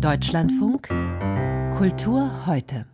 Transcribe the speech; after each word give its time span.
Deutschlandfunk 0.00 0.88
Kultur 1.76 2.46
heute. 2.46 2.86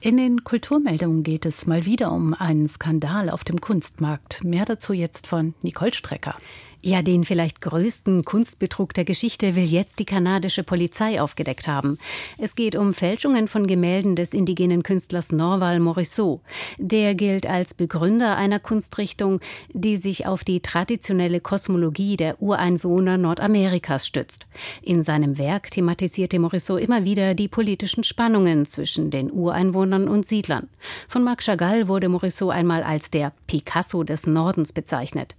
In 0.00 0.16
den 0.16 0.42
Kulturmeldungen 0.42 1.22
geht 1.22 1.44
es 1.44 1.66
mal 1.66 1.84
wieder 1.84 2.12
um 2.12 2.32
einen 2.32 2.66
Skandal 2.66 3.28
auf 3.28 3.44
dem 3.44 3.60
Kunstmarkt. 3.60 4.42
Mehr 4.42 4.64
dazu 4.64 4.94
jetzt 4.94 5.26
von 5.26 5.54
Nicole 5.62 5.92
Strecker. 5.92 6.36
Ja, 6.86 7.00
den 7.00 7.24
vielleicht 7.24 7.62
größten 7.62 8.24
Kunstbetrug 8.24 8.92
der 8.92 9.06
Geschichte 9.06 9.56
will 9.56 9.64
jetzt 9.64 10.00
die 10.00 10.04
kanadische 10.04 10.64
Polizei 10.64 11.18
aufgedeckt 11.18 11.66
haben. 11.66 11.96
Es 12.36 12.56
geht 12.56 12.76
um 12.76 12.92
Fälschungen 12.92 13.48
von 13.48 13.66
Gemälden 13.66 14.16
des 14.16 14.34
indigenen 14.34 14.82
Künstlers 14.82 15.32
Norval 15.32 15.80
Morisot. 15.80 16.42
Der 16.76 17.14
gilt 17.14 17.46
als 17.46 17.72
Begründer 17.72 18.36
einer 18.36 18.60
Kunstrichtung, 18.60 19.40
die 19.72 19.96
sich 19.96 20.26
auf 20.26 20.44
die 20.44 20.60
traditionelle 20.60 21.40
Kosmologie 21.40 22.18
der 22.18 22.42
Ureinwohner 22.42 23.16
Nordamerikas 23.16 24.06
stützt. 24.06 24.46
In 24.82 25.00
seinem 25.00 25.38
Werk 25.38 25.70
thematisierte 25.70 26.38
Morisot 26.38 26.82
immer 26.82 27.04
wieder 27.04 27.32
die 27.32 27.48
politischen 27.48 28.04
Spannungen 28.04 28.66
zwischen 28.66 29.10
den 29.10 29.32
Ureinwohnern 29.32 30.06
und 30.06 30.26
Siedlern. 30.26 30.68
Von 31.08 31.24
Marc 31.24 31.40
Chagall 31.40 31.88
wurde 31.88 32.10
Morisot 32.10 32.52
einmal 32.52 32.82
als 32.82 33.10
der 33.10 33.32
Picasso 33.46 34.02
des 34.02 34.26
Nordens 34.26 34.74
bezeichnet. 34.74 35.34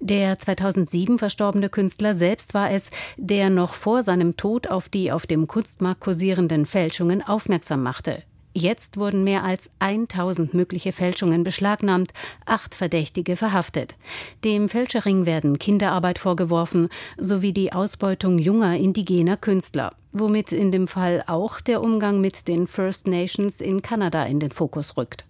Der 0.00 0.38
2000 0.38 0.89
2007 0.90 1.18
verstorbene 1.18 1.68
Künstler 1.68 2.14
selbst 2.14 2.54
war 2.54 2.70
es, 2.70 2.90
der 3.16 3.50
noch 3.50 3.74
vor 3.74 4.02
seinem 4.02 4.36
Tod 4.36 4.68
auf 4.68 4.88
die 4.88 5.12
auf 5.12 5.26
dem 5.26 5.46
Kunstmarkt 5.46 6.00
kursierenden 6.00 6.66
Fälschungen 6.66 7.22
aufmerksam 7.22 7.82
machte. 7.82 8.22
Jetzt 8.52 8.96
wurden 8.96 9.22
mehr 9.22 9.44
als 9.44 9.70
1000 9.78 10.54
mögliche 10.54 10.90
Fälschungen 10.90 11.44
beschlagnahmt, 11.44 12.10
acht 12.46 12.74
Verdächtige 12.74 13.36
verhaftet. 13.36 13.94
Dem 14.42 14.68
Fälscherring 14.68 15.24
werden 15.24 15.60
Kinderarbeit 15.60 16.18
vorgeworfen 16.18 16.88
sowie 17.16 17.52
die 17.52 17.72
Ausbeutung 17.72 18.38
junger 18.38 18.76
indigener 18.76 19.36
Künstler, 19.36 19.92
womit 20.10 20.50
in 20.50 20.72
dem 20.72 20.88
Fall 20.88 21.22
auch 21.28 21.60
der 21.60 21.80
Umgang 21.80 22.20
mit 22.20 22.48
den 22.48 22.66
First 22.66 23.06
Nations 23.06 23.60
in 23.60 23.82
Kanada 23.82 24.24
in 24.24 24.40
den 24.40 24.50
Fokus 24.50 24.96
rückt. 24.96 25.24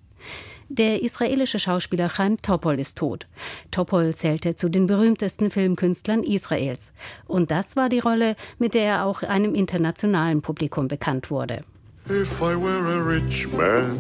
Der 0.72 1.02
israelische 1.02 1.58
Schauspieler 1.58 2.08
Chaim 2.08 2.40
Topol 2.40 2.78
ist 2.78 2.96
tot. 2.96 3.26
Topol 3.72 4.14
zählte 4.14 4.54
zu 4.54 4.68
den 4.68 4.86
berühmtesten 4.86 5.50
Filmkünstlern 5.50 6.22
Israels. 6.22 6.92
Und 7.26 7.50
das 7.50 7.74
war 7.74 7.88
die 7.88 7.98
Rolle, 7.98 8.36
mit 8.60 8.74
der 8.74 8.84
er 8.84 9.04
auch 9.04 9.24
einem 9.24 9.56
internationalen 9.56 10.42
Publikum 10.42 10.86
bekannt 10.86 11.28
wurde. 11.28 11.64
If 12.08 12.40
I 12.40 12.54
were 12.54 12.86
a 12.86 13.02
rich 13.02 13.48
man, 13.52 13.98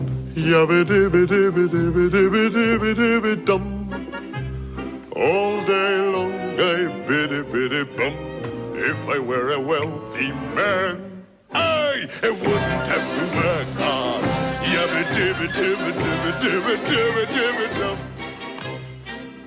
all 5.16 5.64
day 5.66 5.98
long 6.12 6.32
I 6.56 6.86
biddy 7.08 7.42
biddy 7.42 7.84
bum. 7.96 8.14
If 8.76 9.08
I 9.08 9.18
were 9.18 9.54
a 9.54 9.60
wealthy 9.60 10.30
man, 10.54 11.24
I 11.52 12.06
wouldn't 12.22 12.86
have 12.86 13.06
to 13.18 13.36
work 13.36 13.44
hard. 13.44 13.59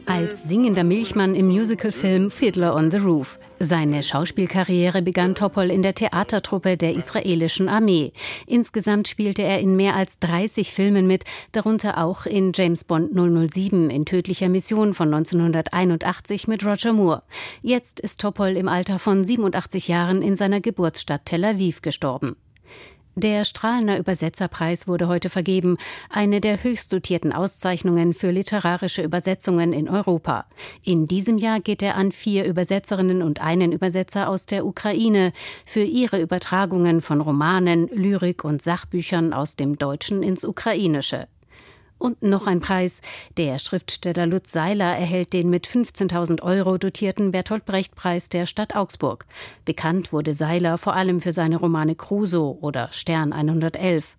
Als 0.06 0.44
singender 0.44 0.84
Milchmann 0.84 1.36
im 1.36 1.48
Musicalfilm 1.48 2.32
Fiddler 2.32 2.76
on 2.76 2.90
the 2.90 2.98
Roof. 2.98 3.38
Seine 3.60 4.02
Schauspielkarriere 4.02 5.02
begann 5.02 5.36
Topol 5.36 5.70
in 5.70 5.82
der 5.82 5.94
Theatertruppe 5.94 6.78
der 6.78 6.96
israelischen 6.96 7.68
Armee. 7.68 8.14
Insgesamt 8.48 9.10
spielte 9.10 9.42
er 9.42 9.60
in 9.60 9.76
mehr 9.76 9.96
als 9.96 10.20
30 10.20 10.72
Filmen 10.72 11.06
mit, 11.06 11.26
darunter 11.52 11.98
auch 11.98 12.26
in 12.26 12.54
James 12.54 12.86
Bond 12.86 13.12
007 13.14 13.90
in 13.90 14.06
tödlicher 14.06 14.48
Mission 14.48 14.94
von 14.94 15.14
1981 15.14 16.48
mit 16.48 16.66
Roger 16.66 16.94
Moore. 16.94 17.24
Jetzt 17.62 18.00
ist 18.00 18.22
Topol 18.22 18.56
im 18.56 18.70
Alter 18.70 19.00
von 19.00 19.26
87 19.26 19.90
Jahren 19.90 20.22
in 20.22 20.36
seiner 20.36 20.62
Geburtsstadt 20.62 21.26
Tel 21.26 21.44
Aviv 21.44 21.82
gestorben. 21.82 22.38
Der 23.16 23.46
Strahlener 23.46 24.00
Übersetzerpreis 24.00 24.88
wurde 24.88 25.08
heute 25.08 25.30
vergeben, 25.30 25.78
eine 26.10 26.42
der 26.42 26.64
höchst 26.64 26.92
dotierten 26.92 27.32
Auszeichnungen 27.32 28.16
für 28.16 28.32
literarische 28.32 29.04
Übersetzungen 29.04 29.72
in 29.72 29.88
Europa. 29.88 30.46
In 30.82 31.08
diesem 31.08 31.38
Jahr 31.38 31.60
geht 31.60 31.84
er 31.84 31.96
an 31.96 32.12
vier 32.12 32.46
Übersetzerinnen 32.46 33.22
und 33.22 33.40
einen 33.40 33.72
Übersetzer 33.72 34.28
aus 34.28 34.48
der 34.48 34.66
Ukraine 34.66 35.32
für 35.64 35.84
ihre 35.84 36.20
Übertragungen 36.20 37.02
von 37.02 37.22
Romanen, 37.22 37.88
Lyrik 37.90 38.44
und 38.44 38.64
Sachbüchern 38.64 39.32
aus 39.32 39.56
dem 39.56 39.78
Deutschen 39.78 40.24
ins 40.24 40.44
Ukrainische. 40.44 41.28
Und 42.04 42.22
noch 42.22 42.48
ein 42.48 42.60
Preis. 42.60 43.02
Der 43.38 43.60
Schriftsteller 43.60 44.26
Lutz 44.26 44.52
Seiler 44.52 44.98
erhält 44.98 45.32
den 45.32 45.50
mit 45.50 45.66
15.000 45.66 46.42
Euro 46.42 46.78
dotierten 46.78 47.32
Bertolt 47.32 47.64
Brecht 47.64 47.96
Preis 47.96 48.28
der 48.28 48.46
Stadt 48.46 48.76
Augsburg. 48.76 49.26
Bekannt 49.64 50.12
wurde 50.12 50.34
Seiler 50.34 50.78
vor 50.78 50.96
allem 50.96 51.22
für 51.22 51.32
seine 51.32 51.56
Romane 51.56 51.96
Crusoe 51.96 52.58
oder 52.60 52.90
Stern 52.92 53.32
111. 53.32 54.18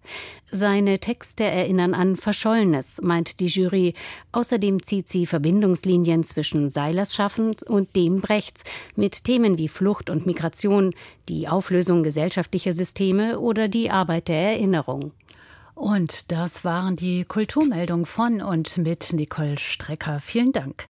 Seine 0.50 0.98
Texte 0.98 1.44
erinnern 1.44 1.92
an 1.92 2.16
Verschollenes, 2.16 3.02
meint 3.02 3.38
die 3.38 3.48
Jury. 3.48 3.92
Außerdem 4.32 4.82
zieht 4.82 5.10
sie 5.10 5.26
Verbindungslinien 5.26 6.24
zwischen 6.24 6.70
Seilers 6.70 7.14
Schaffen 7.14 7.54
und 7.66 7.94
dem 7.96 8.22
Brechts 8.22 8.64
mit 8.96 9.24
Themen 9.24 9.58
wie 9.58 9.68
Flucht 9.68 10.08
und 10.08 10.24
Migration, 10.24 10.94
die 11.28 11.48
Auflösung 11.48 12.02
gesellschaftlicher 12.02 12.72
Systeme 12.72 13.38
oder 13.40 13.68
die 13.68 13.90
Arbeit 13.90 14.28
der 14.28 14.52
Erinnerung. 14.52 15.12
Und 15.74 16.30
das 16.30 16.64
waren 16.64 16.96
die 16.96 17.24
Kulturmeldungen 17.24 18.06
von 18.06 18.40
und 18.40 18.78
mit 18.78 19.12
Nicole 19.12 19.58
Strecker. 19.58 20.20
Vielen 20.20 20.52
Dank. 20.52 20.86